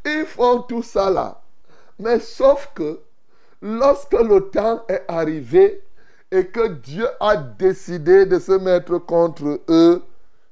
Ils 0.04 0.26
font 0.26 0.60
tout 0.62 0.82
ça 0.82 1.10
là. 1.10 1.40
Mais 1.98 2.20
sauf 2.20 2.70
que 2.74 3.00
lorsque 3.60 4.12
le 4.12 4.50
temps 4.50 4.84
est 4.88 5.02
arrivé 5.08 5.82
et 6.30 6.46
que 6.46 6.68
Dieu 6.68 7.08
a 7.18 7.36
décidé 7.36 8.26
de 8.26 8.38
se 8.38 8.52
mettre 8.52 8.98
contre 8.98 9.60
eux, 9.68 10.02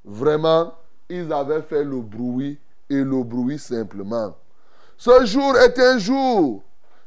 vraiment, 0.04 0.74
ils 1.08 1.32
avaient 1.32 1.62
fait 1.62 1.84
le 1.84 2.00
bruit 2.00 2.58
et 2.90 2.96
le 2.96 3.22
bruit 3.22 3.58
simplement. 3.58 4.36
Ce 4.96 5.24
jour 5.24 5.56
est 5.58 5.78
un 5.78 5.98
jour 5.98 6.62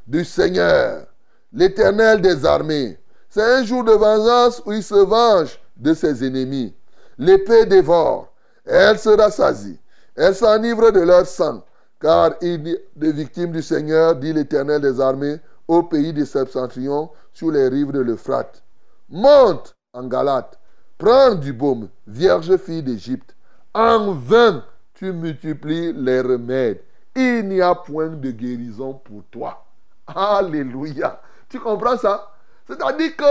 du 0.08 0.24
Seigneur, 0.24 1.06
l'Éternel 1.52 2.22
des 2.22 2.46
armées. 2.46 2.98
C'est 3.28 3.42
un 3.42 3.62
jour 3.62 3.84
de 3.84 3.92
vengeance 3.92 4.62
où 4.64 4.72
il 4.72 4.82
se 4.82 4.94
venge 4.94 5.60
de 5.76 5.92
ses 5.92 6.26
ennemis. 6.26 6.74
L'épée 7.18 7.66
dévore, 7.66 8.32
elle 8.64 8.98
se 8.98 9.10
rassasie, 9.10 9.78
elle 10.16 10.34
s'enivre 10.34 10.90
de 10.92 11.00
leur 11.00 11.26
sang, 11.26 11.62
car 12.00 12.36
il 12.40 12.66
est 12.68 12.88
des 12.96 13.12
victimes 13.12 13.52
du 13.52 13.60
Seigneur, 13.60 14.16
dit 14.16 14.32
l'Éternel 14.32 14.80
des 14.80 14.98
armées, 14.98 15.40
au 15.66 15.82
pays 15.82 16.14
des 16.14 16.24
Septentrions, 16.24 17.10
sur 17.34 17.50
les 17.50 17.68
rives 17.68 17.92
de 17.92 18.00
l'Euphrate. 18.00 18.62
Monte 19.10 19.76
en 19.92 20.04
Galate, 20.04 20.58
prends 20.96 21.34
du 21.34 21.52
baume, 21.52 21.90
vierge 22.06 22.56
fille 22.56 22.82
d'Égypte. 22.82 23.36
En 23.74 24.14
vain, 24.14 24.64
tu 24.94 25.12
multiplies 25.12 25.92
les 25.92 26.22
remèdes. 26.22 26.80
Il 27.14 27.46
n'y 27.48 27.60
a 27.60 27.74
point 27.74 28.08
de 28.08 28.30
guérison 28.30 28.94
pour 28.94 29.22
toi. 29.30 29.67
Alléluia. 30.14 31.20
Tu 31.48 31.58
comprends 31.60 31.96
ça? 31.96 32.32
C'est-à-dire 32.66 33.16
que 33.16 33.24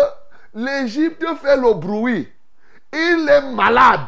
l'Égypte 0.54 1.26
fait 1.42 1.58
le 1.58 1.74
bruit. 1.74 2.28
Il 2.94 3.28
est 3.30 3.54
malade. 3.54 4.08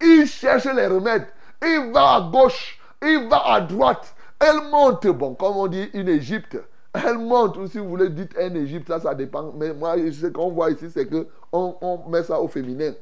Il 0.00 0.26
cherche 0.26 0.64
les 0.66 0.86
remèdes. 0.86 1.26
Il 1.62 1.90
va 1.92 2.14
à 2.14 2.20
gauche. 2.20 2.78
Il 3.02 3.28
va 3.28 3.54
à 3.54 3.60
droite. 3.60 4.14
Elle 4.38 4.70
monte. 4.70 5.06
Bon, 5.08 5.34
comme 5.34 5.56
on 5.56 5.66
dit, 5.66 5.90
une 5.94 6.08
Égypte. 6.08 6.58
Elle 6.92 7.18
monte, 7.18 7.56
ou 7.56 7.66
si 7.68 7.78
vous 7.78 7.88
voulez, 7.88 8.10
dites 8.10 8.36
un 8.36 8.52
Égypte, 8.54 8.88
ça, 8.88 8.98
ça 8.98 9.14
dépend. 9.14 9.52
Mais 9.56 9.72
moi, 9.72 9.94
ce 9.96 10.26
qu'on 10.26 10.50
voit 10.50 10.70
ici, 10.70 10.90
c'est 10.92 11.06
que 11.06 11.28
on, 11.52 12.00
met 12.08 12.24
ça 12.24 12.40
au 12.40 12.48
féminin. 12.48 12.92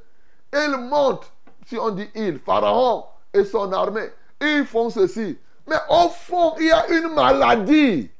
Elle 0.52 0.76
monte, 0.76 1.32
si 1.66 1.78
on 1.78 1.90
dit 1.90 2.08
il, 2.14 2.38
Pharaon 2.38 3.04
et 3.32 3.44
son 3.44 3.72
armée, 3.72 4.10
ils 4.40 4.64
font 4.64 4.90
ceci. 4.90 5.38
Mais 5.66 5.76
au 5.90 6.08
fond, 6.08 6.54
il 6.60 6.66
y 6.66 6.70
a 6.70 6.88
une 6.90 7.14
maladie. 7.14 8.10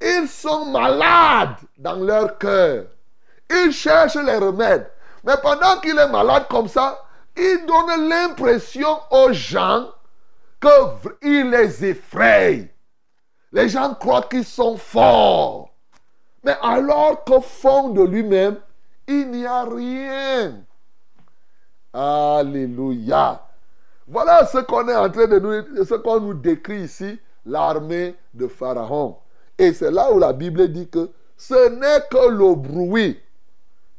Ils 0.00 0.28
sont 0.28 0.66
malades 0.66 1.56
dans 1.76 1.96
leur 1.96 2.38
cœur. 2.38 2.84
Ils 3.50 3.72
cherchent 3.72 4.16
les 4.16 4.36
remèdes. 4.36 4.88
Mais 5.24 5.36
pendant 5.42 5.80
qu'il 5.80 5.98
est 5.98 6.08
malade 6.08 6.46
comme 6.48 6.68
ça, 6.68 7.04
il 7.36 7.66
donne 7.66 8.08
l'impression 8.08 8.98
aux 9.10 9.32
gens 9.32 9.88
qu'il 10.60 11.50
les 11.50 11.84
effraie. 11.84 12.74
Les 13.52 13.68
gens 13.68 13.94
croient 13.94 14.22
qu'ils 14.22 14.44
sont 14.44 14.76
forts. 14.76 15.70
Mais 16.44 16.56
alors 16.62 17.24
qu'au 17.24 17.40
fond 17.40 17.88
de 17.90 18.02
lui-même, 18.02 18.56
il 19.06 19.30
n'y 19.30 19.46
a 19.46 19.64
rien. 19.64 20.60
Alléluia. 21.92 23.42
Voilà 24.06 24.46
ce 24.46 24.58
qu'on 24.58 24.88
est 24.88 24.94
en 24.94 25.10
train 25.10 25.26
de 25.26 25.38
nous, 25.38 25.84
ce 25.84 25.94
qu'on 25.94 26.20
nous 26.20 26.34
décrit 26.34 26.82
ici, 26.82 27.18
l'armée 27.44 28.14
de 28.34 28.46
Pharaon. 28.46 29.18
Et 29.58 29.72
c'est 29.72 29.90
là 29.90 30.12
où 30.12 30.18
la 30.18 30.32
Bible 30.32 30.68
dit 30.68 30.88
que 30.88 31.10
ce 31.36 31.68
n'est 31.70 32.06
que 32.10 32.28
le 32.28 32.54
bruit. 32.54 33.20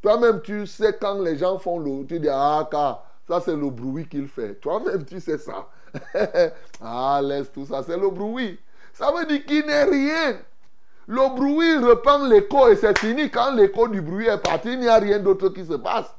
Toi-même, 0.02 0.42
tu 0.42 0.66
sais 0.66 0.98
quand 1.00 1.22
les 1.22 1.38
gens 1.38 1.60
font 1.60 1.80
le... 1.80 2.06
Tu 2.06 2.20
dis, 2.20 2.30
ah, 2.30 2.68
ça 3.28 3.42
c'est 3.42 3.56
le 3.56 3.70
bruit 3.70 4.08
qu'il 4.08 4.28
fait. 4.28 4.56
Toi-même, 4.56 5.04
tu 5.04 5.20
sais 5.20 5.38
ça. 5.38 5.68
ah, 6.82 7.20
laisse 7.22 7.52
tout 7.52 7.66
ça, 7.66 7.84
c'est 7.84 7.98
le 7.98 8.10
bruit. 8.10 8.58
Ça 8.94 9.12
veut 9.12 9.26
dire 9.26 9.46
qu'il 9.46 9.66
n'est 9.66 9.84
rien. 9.84 10.38
Le 11.08 11.36
bruit 11.36 11.78
reprend 11.78 12.26
l'écho 12.26 12.68
et 12.68 12.76
c'est 12.76 12.98
fini. 12.98 13.30
Quand 13.30 13.54
l'écho 13.56 13.88
du 13.88 14.02
bruit 14.02 14.28
est 14.28 14.38
parti, 14.38 14.74
il 14.74 14.80
n'y 14.80 14.88
a 14.88 14.98
rien 14.98 15.20
d'autre 15.20 15.50
qui 15.50 15.66
se 15.66 15.74
passe. 15.74 16.14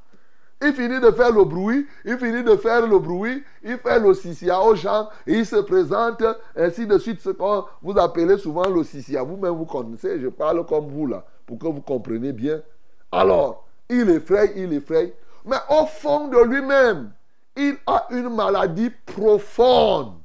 Il 0.63 0.75
finit 0.75 1.01
de 1.01 1.11
faire 1.11 1.33
le 1.33 1.45
bruit, 1.45 1.87
il 2.05 2.19
finit 2.19 2.43
de 2.43 2.55
faire 2.57 2.87
le 2.87 2.99
bruit, 2.99 3.43
il 3.63 3.79
fait 3.79 3.99
le 3.99 4.11
aux 4.11 4.75
gens, 4.75 5.09
et 5.27 5.33
il 5.39 5.47
se 5.47 5.57
présente, 5.57 6.23
ainsi 6.55 6.87
de 6.87 6.99
suite, 6.99 7.21
ce 7.23 7.31
qu'on 7.31 7.65
vous 7.81 7.99
appelez 7.99 8.37
souvent 8.37 8.69
le. 8.69 8.83
Vous-même, 9.25 9.55
vous 9.55 9.65
connaissez, 9.65 10.21
je 10.21 10.29
parle 10.29 10.67
comme 10.67 10.89
vous 10.89 11.07
là, 11.07 11.25
pour 11.47 11.59
que 11.59 11.67
vous 11.67 11.81
compreniez 11.81 12.33
bien. 12.33 12.61
Alors, 13.11 13.67
il 13.89 14.11
effraie, 14.11 14.53
il 14.55 14.75
effraie, 14.75 15.15
mais 15.47 15.57
au 15.71 15.87
fond 15.87 16.29
de 16.29 16.39
lui-même, 16.45 17.11
il 17.57 17.77
a 17.87 18.07
une 18.11 18.29
maladie 18.29 18.91
profonde. 19.07 20.19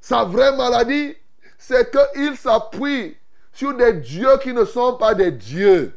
Sa 0.00 0.24
vraie 0.24 0.56
maladie, 0.56 1.14
c'est 1.58 1.90
qu'il 1.90 2.36
s'appuie 2.36 3.16
sur 3.52 3.74
des 3.74 3.94
dieux 3.94 4.36
qui 4.42 4.52
ne 4.52 4.64
sont 4.64 4.96
pas 4.96 5.14
des 5.14 5.30
dieux. 5.30 5.96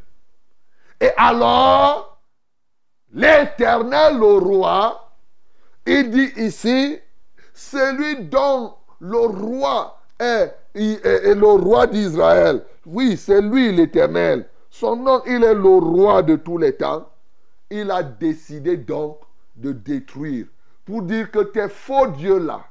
Et 1.02 1.10
alors, 1.18 2.09
L'éternel, 3.14 4.18
le 4.18 4.38
roi, 4.38 5.10
il 5.86 6.12
dit 6.12 6.32
ici, 6.38 7.00
celui 7.54 8.26
dont 8.26 8.74
le 9.00 9.20
roi 9.20 10.00
est, 10.20 10.54
le 10.76 11.46
roi 11.46 11.88
d'Israël. 11.88 12.64
Oui, 12.86 13.18
c'est 13.18 13.42
lui 13.42 13.72
l'éternel. 13.72 14.48
Son 14.70 14.96
nom, 14.96 15.22
il 15.26 15.44
est 15.44 15.56
le 15.56 15.78
roi 15.78 16.22
de 16.22 16.36
tous 16.36 16.58
les 16.58 16.76
temps. 16.76 17.08
Il 17.72 17.90
a 17.92 18.04
décidé 18.04 18.78
donc 18.78 19.20
de 19.56 19.72
détruire. 19.72 20.46
Pour 20.86 21.02
dire 21.02 21.32
que 21.32 21.40
tes 21.40 21.70
faux 21.70 22.08
dieux-là, 22.08 22.62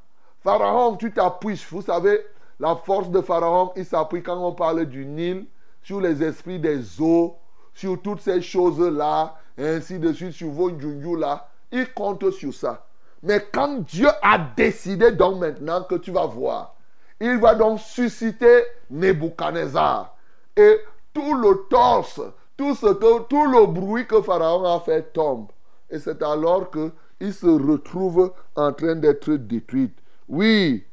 Pharaon, 0.43 0.97
tu 0.97 1.13
t'appuies, 1.13 1.61
vous 1.71 1.83
savez, 1.83 2.25
la 2.61 2.77
force 2.77 3.11
de 3.11 3.21
Pharaon, 3.21 3.73
il 3.77 3.85
s'appuie 3.85 4.23
quand 4.23 4.39
on 4.39 4.53
parle 4.53 4.87
du 4.87 5.05
Nil, 5.05 5.47
sur 5.83 6.01
les 6.01 6.23
esprits 6.23 6.59
des 6.59 7.01
eaux, 7.01 7.37
sur 7.75 8.01
toutes 8.01 8.21
ces 8.21 8.41
choses-là, 8.43 9.37
ainsi 9.59 9.99
de 9.99 10.13
suite, 10.13 10.33
sur 10.33 10.51
vos 10.51 10.71
là, 11.17 11.49
il 11.73 11.93
compte 11.93 12.31
sur 12.31 12.55
ça. 12.55 12.87
Mais 13.23 13.45
quand 13.53 13.81
Dieu 13.81 14.09
a 14.23 14.39
décidé 14.57 15.13
donc 15.13 15.41
maintenant 15.41 15.83
que 15.83 15.97
tu 15.97 16.11
vas 16.13 16.27
voir, 16.27 16.77
il 17.21 17.39
va 17.39 17.55
donc 17.55 17.81
susciter 17.81 18.63
Nebuchadnezzar. 18.91 20.15
Et 20.57 20.81
tout 21.13 21.35
le 21.35 21.67
torse, 21.69 22.21
tout, 22.57 22.75
ce 22.75 22.87
que, 22.87 23.23
tout 23.23 23.47
le 23.47 23.67
bruit 23.67 24.07
que 24.07 24.23
Pharaon 24.23 24.65
a 24.65 24.81
fait 24.81 25.13
tombe. 25.13 25.49
Et 25.91 25.99
c'est 25.99 26.23
alors 26.23 26.71
qu'il 26.71 27.33
se 27.33 27.47
retrouve 27.47 28.33
en 28.55 28.73
train 28.73 28.95
d'être 28.95 29.33
détruite. 29.33 29.97
Oui, 30.29 30.85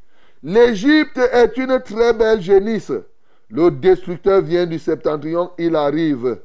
l'Égypte 0.42 1.18
est 1.18 1.58
une 1.58 1.80
très 1.82 2.14
belle 2.14 2.42
génisse. 2.42 2.92
Le 3.50 3.70
destructeur 3.70 4.42
vient 4.42 4.66
du 4.66 4.80
septentrion, 4.80 5.52
il 5.58 5.76
arrive. 5.76 6.40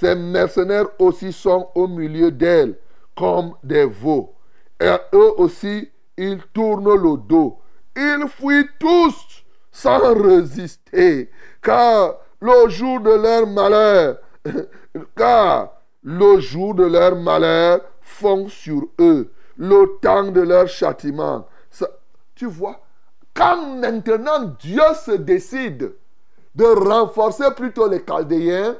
Ces 0.00 0.14
mercenaires 0.14 0.86
aussi 0.98 1.30
sont 1.30 1.68
au 1.74 1.86
milieu 1.86 2.30
d'elle 2.30 2.78
comme 3.14 3.52
des 3.62 3.84
veaux. 3.84 4.32
Et 4.80 4.96
eux 5.12 5.32
aussi, 5.36 5.90
ils 6.16 6.40
tournent 6.54 6.94
le 6.94 7.18
dos. 7.18 7.58
Ils 7.94 8.26
fuient 8.26 8.70
tous 8.78 9.44
sans 9.70 10.14
résister, 10.14 11.30
car 11.60 12.14
le 12.40 12.70
jour 12.70 13.00
de 13.00 13.10
leur 13.10 13.46
malheur, 13.46 14.16
car 15.16 15.74
le 16.02 16.40
jour 16.40 16.74
de 16.74 16.84
leur 16.84 17.14
malheur 17.16 17.82
fond 18.00 18.48
sur 18.48 18.88
eux, 19.00 19.30
le 19.58 19.98
temps 20.00 20.30
de 20.30 20.40
leur 20.40 20.66
châtiment. 20.66 21.46
tu 22.34 22.46
vois, 22.46 22.80
quand 23.34 23.76
maintenant 23.76 24.56
Dieu 24.60 24.80
se 25.04 25.12
décide 25.12 25.92
de 26.54 26.64
renforcer 26.64 27.50
plutôt 27.54 27.86
les 27.86 28.02
Chaldéens, 28.02 28.76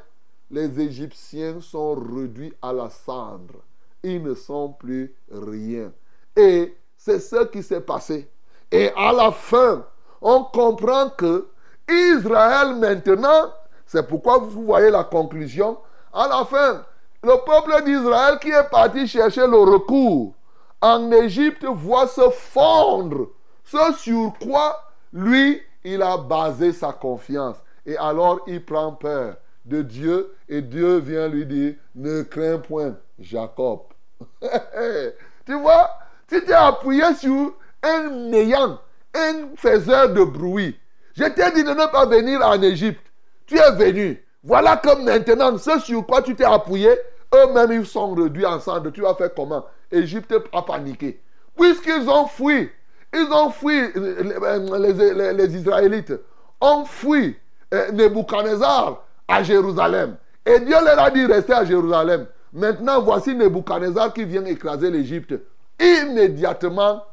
les 0.50 0.80
Égyptiens 0.80 1.60
sont 1.60 1.94
réduits 1.94 2.52
à 2.60 2.72
la 2.72 2.90
cendre. 2.90 3.62
Ils 4.02 4.22
ne 4.22 4.34
sont 4.34 4.72
plus 4.72 5.14
rien. 5.30 5.92
Et 6.36 6.76
c'est 6.96 7.20
ce 7.20 7.44
qui 7.46 7.62
s'est 7.62 7.80
passé. 7.80 8.28
Et 8.70 8.90
à 8.96 9.12
la 9.12 9.30
fin, 9.30 9.84
on 10.20 10.44
comprend 10.44 11.10
que 11.10 11.48
Israël 11.88 12.74
maintenant, 12.76 13.52
c'est 13.86 14.06
pourquoi 14.06 14.38
vous 14.38 14.64
voyez 14.64 14.90
la 14.90 15.04
conclusion, 15.04 15.78
à 16.12 16.28
la 16.28 16.44
fin, 16.44 16.84
le 17.22 17.34
peuple 17.44 17.84
d'Israël 17.84 18.38
qui 18.38 18.50
est 18.50 18.70
parti 18.70 19.06
chercher 19.06 19.46
le 19.46 19.58
recours 19.58 20.34
en 20.80 21.10
Égypte 21.12 21.64
voit 21.64 22.06
se 22.06 22.28
fondre 22.30 23.28
ce 23.64 23.92
sur 23.98 24.32
quoi 24.42 24.80
lui, 25.12 25.60
il 25.84 26.02
a 26.02 26.16
basé 26.16 26.72
sa 26.72 26.92
confiance. 26.92 27.56
Et 27.84 27.96
alors 27.96 28.40
il 28.46 28.64
prend 28.64 28.92
peur 28.92 29.36
de 29.70 29.82
Dieu 29.82 30.34
et 30.48 30.60
Dieu 30.60 30.98
vient 30.98 31.28
lui 31.28 31.46
dire, 31.46 31.74
ne 31.94 32.22
crains 32.22 32.58
point, 32.58 32.96
Jacob. 33.18 33.80
tu 35.46 35.54
vois, 35.54 35.90
tu 36.28 36.36
es 36.36 36.52
appuyé 36.52 37.14
sur 37.14 37.54
un 37.82 38.10
néant, 38.10 38.78
un 39.14 39.56
faiseur 39.56 40.12
de 40.12 40.24
bruit, 40.24 40.78
je 41.14 41.24
t'ai 41.24 41.50
dit 41.52 41.64
de 41.64 41.70
ne 41.70 41.90
pas 41.90 42.06
venir 42.06 42.40
en 42.44 42.60
Égypte. 42.60 43.06
Tu 43.46 43.56
es 43.56 43.72
venu. 43.72 44.24
Voilà 44.42 44.76
comme 44.76 45.04
maintenant, 45.04 45.56
ce 45.58 45.78
sur 45.80 46.06
quoi 46.06 46.22
tu 46.22 46.34
t'es 46.34 46.44
appuyé, 46.44 46.90
eux-mêmes 47.34 47.72
ils 47.72 47.86
sont 47.86 48.14
réduits 48.14 48.46
ensemble. 48.46 48.92
Tu 48.92 49.02
vas 49.02 49.14
faire 49.14 49.34
comment? 49.34 49.64
Égypte 49.90 50.34
a 50.52 50.62
paniqué. 50.62 51.20
Puisqu'ils 51.56 52.08
ont 52.08 52.26
fui, 52.26 52.70
ils 53.12 53.28
ont 53.32 53.50
fui, 53.50 53.92
les, 53.94 55.32
les, 55.34 55.56
Israélites 55.56 56.14
ont 56.60 56.84
fui 56.84 57.36
euh, 57.74 57.90
Nebuchadnezzar 57.92 59.04
à 59.30 59.42
Jérusalem. 59.42 60.16
Et 60.44 60.58
Dieu 60.60 60.76
leur 60.84 60.98
a 60.98 61.10
dit 61.10 61.24
restez 61.24 61.52
à 61.52 61.64
Jérusalem. 61.64 62.26
Maintenant, 62.52 63.00
voici 63.00 63.34
Nebuchadnezzar 63.34 64.12
qui 64.12 64.24
vient 64.24 64.44
écraser 64.44 64.90
l'Égypte. 64.90 65.34
Immédiatement, 65.78 67.04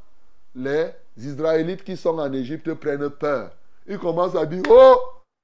les 0.56 0.88
Israélites 1.17 1.84
qui 1.84 1.95
sont 1.95 2.17
en 2.17 2.34
Égypte 2.34 2.73
prennent 2.73 3.10
peur. 3.10 3.51
Ils 3.88 3.99
commencent 3.99 4.36
à 4.36 4.45
dire 4.45 4.63
Oh, 4.69 4.95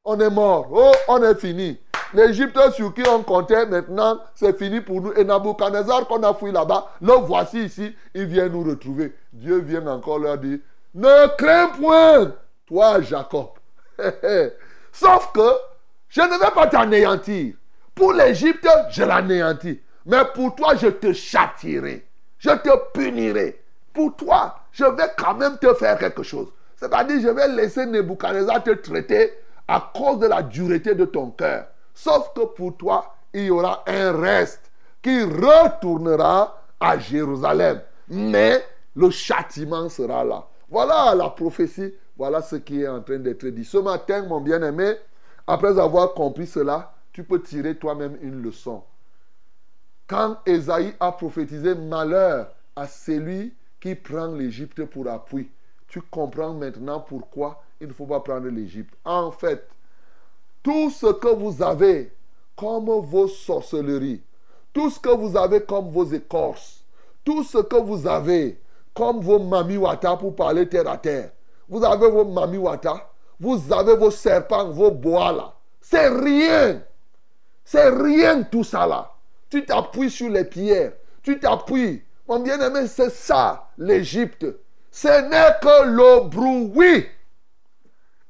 on 0.03 0.19
est 0.19 0.29
mort. 0.29 0.67
Oh, 0.71 0.91
on 1.07 1.21
est 1.21 1.36
fini. 1.39 1.79
L'Égypte 2.13 2.59
sur 2.73 2.93
qui 2.93 3.03
on 3.07 3.23
comptait 3.23 3.65
maintenant, 3.65 4.19
c'est 4.36 4.57
fini 4.57 4.81
pour 4.81 5.01
nous. 5.01 5.13
Et 5.13 5.23
Nebuchadnezzar 5.23 6.07
qu'on 6.07 6.23
a 6.23 6.33
fui 6.33 6.51
là-bas, 6.51 6.91
le 7.01 7.13
voici 7.13 7.65
ici, 7.65 7.95
il 8.15 8.25
vient 8.25 8.49
nous 8.49 8.63
retrouver. 8.63 9.13
Dieu 9.31 9.59
vient 9.59 9.86
encore 9.88 10.19
leur 10.19 10.38
dire 10.38 10.59
Ne 10.95 11.36
crains 11.38 11.69
point, 11.69 12.33
toi 12.65 13.01
Jacob. 13.01 13.49
Sauf 14.91 15.31
que 15.33 15.72
je 16.13 16.21
ne 16.21 16.39
vais 16.39 16.52
pas 16.52 16.67
t'anéantir. 16.67 17.56
Pour 17.95 18.13
l'Égypte, 18.13 18.67
je 18.91 19.04
l'anéantis. 19.04 19.82
Mais 20.06 20.21
pour 20.36 20.54
toi, 20.54 20.76
je 20.76 20.86
te 20.88 21.12
châtirai. 21.12 22.06
Je 22.38 22.52
te 22.52 22.69
punirai. 22.93 23.60
Pour 23.91 24.15
toi, 24.15 24.60
je 24.71 24.86
vais 24.86 25.10
quand 25.17 25.34
même 25.34 25.58
te 25.58 25.73
faire 25.73 25.97
quelque 25.97 26.21
chose. 26.21 26.49
C'est-à-dire, 26.76 27.19
je 27.19 27.30
vais 27.30 27.47
laisser 27.47 27.88
Nebuchadnezzar 27.88 28.63
te 28.63 28.69
traiter 28.76 29.34
à 29.67 29.91
cause 29.95 30.19
de 30.19 30.28
la 30.28 30.43
dureté 30.43 30.93
de 30.93 31.06
ton 31.06 31.32
cœur. 31.32 31.65
Sauf 31.95 32.32
que 32.36 32.41
pour 32.41 32.78
toi, 32.78 33.15
il 33.34 33.45
y 33.45 33.49
aura 33.49 33.84
un 33.88 34.12
reste 34.12 34.71
qui 35.02 35.23
retournera 35.23 36.62
à 36.80 36.99
Jérusalem. 36.99 37.82
Mais 38.10 38.63
le 38.95 39.10
châtiment 39.10 39.89
sera 39.89 40.23
là. 40.23 40.45
Voilà 40.69 41.15
la 41.15 41.30
prophétie. 41.30 41.91
Voilà 42.15 42.43
ce 42.43 42.58
qui 42.58 42.84
est 42.84 42.88
en 42.88 43.02
train 43.02 43.17
d'être 43.17 43.47
dit. 43.47 43.65
Ce 43.65 43.80
matin, 43.80 44.23
mon 44.28 44.41
bien-aimé, 44.41 44.93
après 45.47 45.79
avoir 45.79 46.13
compris 46.13 46.47
cela, 46.47 46.93
tu 47.12 47.23
peux 47.23 47.41
tirer 47.41 47.75
toi-même 47.75 48.17
une 48.21 48.41
leçon. 48.41 48.84
Quand 50.08 50.38
Esaïe 50.45 50.93
a 50.99 51.12
prophétisé 51.12 51.75
malheur 51.75 52.53
à 52.75 52.88
celui 52.88 53.53
qui 53.79 53.95
prend 53.95 54.27
l'Égypte 54.27 54.86
pour 54.86 55.08
appui, 55.08 55.49
tu 55.88 56.01
comprends 56.01 56.53
maintenant 56.53 56.99
pourquoi 56.99 57.63
il 57.79 57.88
ne 57.88 57.93
faut 57.93 58.06
pas 58.06 58.19
prendre 58.19 58.47
l'Égypte. 58.47 58.93
En 59.06 59.32
fait, 59.32 59.67
tout 60.63 60.89
ce 60.89 61.08
que 61.13 61.27
vous 61.27 61.62
avez 61.62 62.12
comme 62.56 62.86
vos 62.86 63.27
sorcelleries, 63.27 64.21
tout 64.73 64.89
ce 64.89 64.99
que 64.99 65.10
vous 65.10 65.38
avez 65.38 65.62
comme 65.63 65.91
vos 65.91 66.06
écorces, 66.06 66.84
tout 67.23 67.43
ce 67.43 67.60
que 67.60 67.75
vous 67.75 68.08
avez 68.08 68.60
comme 68.93 69.19
vos 69.21 69.39
mamiwata 69.39 70.17
pour 70.17 70.36
parler 70.36 70.67
terre 70.67 70.88
à 70.88 70.97
terre, 70.97 71.32
vous 71.67 71.84
avez 71.84 72.10
vos 72.10 72.25
mamiwata, 72.25 73.12
vous 73.43 73.73
avez 73.73 73.97
vos 73.97 74.10
serpents, 74.10 74.69
vos 74.69 74.91
bois 74.91 75.34
là. 75.34 75.53
C'est 75.82 76.08
rien. 76.08 76.82
C'est 77.65 77.89
rien 77.89 78.43
tout 78.43 78.63
ça 78.63 78.88
là. 78.88 79.12
Tu 79.49 79.65
t'appuies 79.65 80.10
sur 80.10 80.29
les 80.29 80.45
pierres. 80.45 80.93
Tu 81.21 81.38
t'appuies. 81.39 82.01
Mon 82.25 82.39
bien-aimé, 82.39 82.88
c'est 82.88 83.12
ça 83.12 83.67
l'Égypte. 83.77 84.45
Ce 84.89 85.08
n'est 85.08 85.60
que 85.62 85.86
le 85.86 86.29
bruit. 86.29 87.06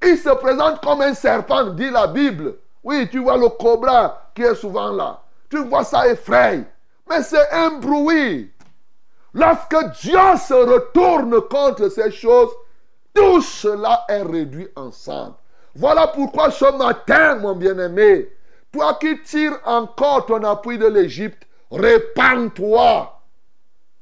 Il 0.03 0.17
se 0.17 0.29
présente 0.29 0.81
comme 0.81 1.01
un 1.01 1.13
serpent, 1.13 1.65
dit 1.65 1.91
la 1.91 2.07
Bible. 2.07 2.55
Oui, 2.83 3.07
tu 3.11 3.19
vois 3.19 3.37
le 3.37 3.49
cobra 3.49 4.31
qui 4.33 4.41
est 4.41 4.55
souvent 4.55 4.91
là. 4.91 5.21
Tu 5.47 5.63
vois 5.63 5.83
ça 5.83 6.07
effraie. 6.07 6.65
Mais 7.07 7.21
c'est 7.21 7.51
un 7.51 7.77
bruit. 7.77 8.51
Lorsque 9.35 9.77
Dieu 10.01 10.19
se 10.43 10.53
retourne 10.53 11.39
contre 11.41 11.89
ces 11.89 12.09
choses, 12.09 12.49
tout 13.13 13.41
cela 13.41 14.05
est 14.07 14.21
réduit 14.21 14.67
ensemble. 14.75 15.35
Voilà 15.75 16.07
pourquoi 16.07 16.51
ce 16.51 16.77
matin, 16.77 17.35
mon 17.35 17.55
bien-aimé, 17.55 18.29
toi 18.71 18.95
qui 18.99 19.21
tires 19.21 19.59
encore 19.65 20.25
ton 20.25 20.43
appui 20.43 20.77
de 20.77 20.87
l'Égypte, 20.87 21.47
répands-toi. 21.71 23.21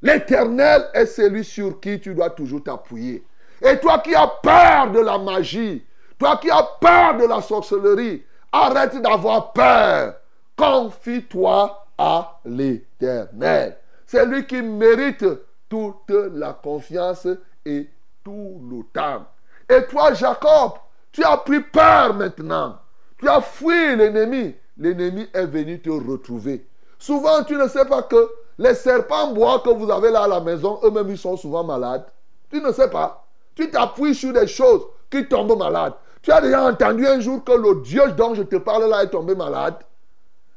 L'éternel 0.02 0.89
est 0.93 1.06
celui 1.06 1.43
sur 1.43 1.80
qui 1.80 2.00
tu 2.00 2.13
dois 2.13 2.32
toujours 2.32 2.63
t'appuyer. 2.63 3.24
Et 3.62 3.80
toi 3.80 4.00
qui 4.00 4.15
as 4.15 4.28
peur 4.41 4.91
de 4.91 5.00
la 5.00 5.17
magie, 5.17 5.86
toi 6.17 6.38
qui 6.38 6.50
as 6.50 6.67
peur 6.80 7.17
de 7.17 7.26
la 7.26 7.41
sorcellerie, 7.41 8.24
arrête 8.52 9.02
d'avoir 9.02 9.54
peur. 9.54 10.15
Confie-toi 10.58 11.86
à 11.97 12.39
l'éternel. 12.45 13.78
C'est 14.06 14.26
lui 14.26 14.45
qui 14.45 14.62
mérite 14.62 15.26
toute 15.69 16.10
la 16.10 16.54
confiance 16.54 17.28
et 17.65 17.88
tout 18.23 18.62
le 18.69 18.84
temps. 18.93 19.25
Et 19.69 19.86
toi, 19.88 20.13
Jacob, 20.13 20.73
tu 21.12 21.23
as 21.23 21.38
pris 21.38 21.62
peur 21.62 22.13
maintenant. 22.13 22.77
Tu 23.17 23.27
as 23.27 23.41
fui 23.41 23.95
l'ennemi. 23.95 24.55
L'ennemi 24.77 25.27
est 25.34 25.45
venu 25.45 25.81
te 25.81 25.89
retrouver. 25.89 26.65
Souvent, 26.97 27.43
tu 27.43 27.55
ne 27.55 27.67
sais 27.67 27.86
pas 27.86 28.03
que 28.03 28.29
les 28.57 28.75
serpents 28.75 29.34
bois 29.34 29.60
que 29.60 29.69
vous 29.69 29.89
avez 29.89 30.12
là 30.12 30.23
à 30.23 30.27
la 30.27 30.39
maison, 30.39 30.79
eux-mêmes, 30.84 31.10
ils 31.10 31.17
sont 31.17 31.38
souvent 31.38 31.63
malades. 31.63 32.05
Tu 32.51 32.62
ne 32.62 32.71
sais 32.71 32.89
pas. 32.89 33.25
Tu 33.55 33.69
t'appuies 33.69 34.15
sur 34.15 34.34
des 34.34 34.47
choses 34.47 34.84
qui 35.10 35.27
tombent 35.27 35.57
malades. 35.57 35.93
Tu 36.21 36.31
as 36.31 36.41
déjà 36.41 36.63
entendu 36.63 37.07
un 37.07 37.19
jour 37.19 37.43
que 37.43 37.51
le 37.51 37.81
Dieu 37.81 38.12
dont 38.12 38.36
je 38.36 38.43
te 38.43 38.57
parle 38.57 38.89
là 38.89 39.03
est 39.03 39.10
tombé 39.10 39.36
malade. 39.36 39.75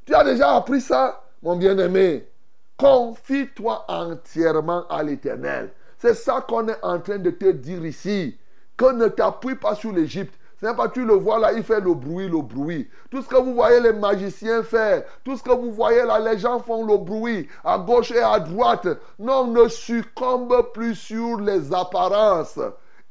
Tu 0.05 0.14
as 0.14 0.22
déjà 0.22 0.57
appris 0.57 0.81
ça, 0.81 1.22
mon 1.42 1.57
bien-aimé. 1.57 2.29
Confie-toi 2.77 3.85
entièrement 3.88 4.87
à 4.88 5.03
l'éternel. 5.03 5.72
C'est 6.05 6.12
ça 6.12 6.45
qu'on 6.47 6.69
est 6.69 6.85
en 6.85 7.01
train 7.01 7.17
de 7.17 7.31
te 7.31 7.51
dire 7.51 7.83
ici. 7.87 8.37
Que 8.77 8.93
ne 8.93 9.09
t'appuie 9.09 9.55
pas 9.55 9.75
sur 9.75 9.90
l'Égypte. 9.90 10.35
Ce 10.61 10.67
n'est 10.67 10.75
pas 10.75 10.88
tu 10.88 11.03
le 11.03 11.14
vois 11.14 11.38
là, 11.38 11.55
il 11.55 11.62
fait 11.62 11.81
le 11.81 11.95
bruit, 11.95 12.29
le 12.29 12.43
bruit. 12.43 12.90
Tout 13.11 13.23
ce 13.23 13.29
que 13.29 13.37
vous 13.37 13.55
voyez 13.55 13.81
les 13.81 13.95
magiciens 13.95 14.62
faire, 14.62 15.05
tout 15.25 15.35
ce 15.38 15.43
que 15.43 15.53
vous 15.53 15.73
voyez 15.73 16.05
là, 16.05 16.19
les 16.19 16.38
gens 16.38 16.61
font 16.61 16.85
le 16.85 16.99
bruit 16.99 17.49
à 17.64 17.79
gauche 17.79 18.11
et 18.11 18.21
à 18.21 18.38
droite. 18.38 18.87
Non, 19.19 19.47
ne 19.47 19.67
succombe 19.69 20.73
plus 20.75 20.95
sur 20.95 21.40
les 21.40 21.73
apparences. 21.73 22.61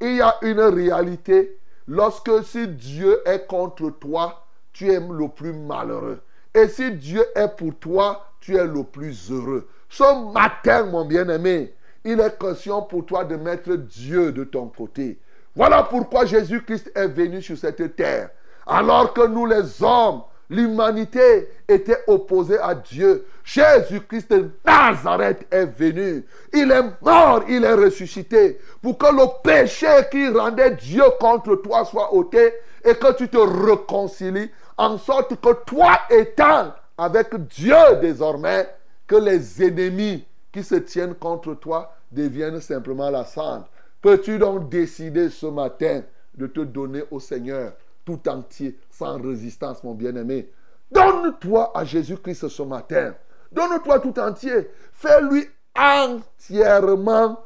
Il 0.00 0.14
y 0.14 0.22
a 0.22 0.36
une 0.42 0.60
réalité. 0.60 1.58
Lorsque 1.88 2.44
si 2.44 2.68
Dieu 2.68 3.20
est 3.26 3.48
contre 3.48 3.90
toi, 3.90 4.46
tu 4.72 4.88
es 4.88 5.00
le 5.00 5.28
plus 5.28 5.52
malheureux. 5.52 6.20
Et 6.54 6.68
si 6.68 6.92
Dieu 6.92 7.24
est 7.34 7.56
pour 7.56 7.74
toi, 7.74 8.24
tu 8.38 8.56
es 8.56 8.64
le 8.64 8.84
plus 8.84 9.32
heureux. 9.32 9.66
Ce 9.88 10.32
matin, 10.32 10.84
mon 10.84 11.04
bien-aimé, 11.04 11.74
il 12.04 12.20
est 12.20 12.38
question 12.38 12.82
pour 12.82 13.06
toi 13.06 13.24
de 13.24 13.36
mettre 13.36 13.74
Dieu 13.74 14.30
de 14.32 14.44
ton 14.44 14.66
côté. 14.66 15.18
Voilà 15.56 15.82
pourquoi 15.84 16.26
Jésus-Christ 16.26 16.92
est 16.94 17.08
venu 17.08 17.40
sur 17.40 17.56
cette 17.56 17.96
terre. 17.96 18.30
Alors 18.66 19.12
que 19.12 19.26
nous 19.26 19.46
les 19.46 19.82
hommes, 19.82 20.22
l'humanité 20.50 21.48
était 21.68 22.02
opposée 22.06 22.58
à 22.58 22.74
Dieu. 22.74 23.26
Jésus-Christ 23.44 24.30
de 24.30 24.50
Nazareth 24.64 25.46
est 25.50 25.66
venu. 25.66 26.24
Il 26.52 26.70
est 26.70 26.84
mort, 27.02 27.44
il 27.48 27.64
est 27.64 27.74
ressuscité. 27.74 28.58
Pour 28.82 28.98
que 28.98 29.06
le 29.06 29.26
péché 29.42 29.86
qui 30.10 30.28
rendait 30.28 30.72
Dieu 30.72 31.04
contre 31.20 31.56
toi 31.56 31.84
soit 31.84 32.12
ôté 32.12 32.52
et 32.84 32.94
que 32.94 33.12
tu 33.14 33.28
te 33.28 33.38
réconcilies. 33.38 34.50
En 34.76 34.98
sorte 34.98 35.40
que 35.40 35.52
toi 35.64 36.00
étant 36.10 36.74
avec 36.98 37.34
Dieu 37.48 37.76
désormais, 38.00 38.68
que 39.06 39.16
les 39.16 39.62
ennemis 39.62 40.26
qui 40.54 40.62
se 40.62 40.76
tiennent 40.76 41.16
contre 41.16 41.54
toi 41.54 41.96
deviennent 42.12 42.60
simplement 42.60 43.10
la 43.10 43.24
cendre. 43.24 43.68
Peux-tu 44.00 44.38
donc 44.38 44.68
décider 44.68 45.28
ce 45.28 45.46
matin 45.46 46.02
de 46.36 46.46
te 46.46 46.60
donner 46.60 47.02
au 47.10 47.18
Seigneur 47.18 47.72
tout 48.04 48.20
entier, 48.28 48.78
sans 48.88 49.20
résistance, 49.20 49.82
mon 49.82 49.94
bien-aimé? 49.94 50.48
Donne-toi 50.92 51.76
à 51.76 51.84
Jésus-Christ 51.84 52.46
ce 52.46 52.62
matin. 52.62 53.16
Donne-toi 53.50 53.98
tout 53.98 54.16
entier. 54.20 54.70
Fais-lui 54.92 55.48
entièrement 55.76 57.42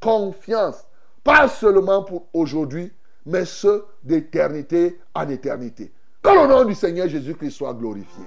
confiance. 0.00 0.84
Pas 1.24 1.48
seulement 1.48 2.04
pour 2.04 2.28
aujourd'hui, 2.32 2.92
mais 3.26 3.46
ce 3.46 3.82
d'éternité 4.04 5.00
en 5.12 5.28
éternité. 5.28 5.92
Que 6.22 6.30
le 6.30 6.46
nom 6.46 6.64
du 6.64 6.74
Seigneur 6.76 7.08
Jésus-Christ 7.08 7.50
soit 7.50 7.74
glorifié. 7.74 8.26